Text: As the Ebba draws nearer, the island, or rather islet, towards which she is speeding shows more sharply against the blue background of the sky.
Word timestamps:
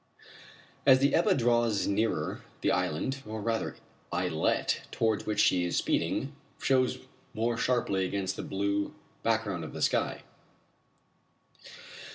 As 0.83 0.97
the 0.97 1.13
Ebba 1.13 1.35
draws 1.35 1.85
nearer, 1.85 2.41
the 2.61 2.71
island, 2.71 3.21
or 3.23 3.39
rather 3.39 3.75
islet, 4.11 4.81
towards 4.89 5.27
which 5.27 5.39
she 5.39 5.63
is 5.63 5.77
speeding 5.77 6.35
shows 6.59 7.05
more 7.35 7.55
sharply 7.55 8.03
against 8.03 8.35
the 8.35 8.41
blue 8.41 8.95
background 9.21 9.63
of 9.63 9.73
the 9.73 9.81
sky. 9.83 10.23